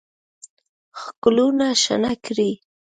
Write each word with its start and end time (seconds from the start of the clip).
ښکلونه 0.99 1.67
شنه 1.83 2.11
کړي 2.25 2.51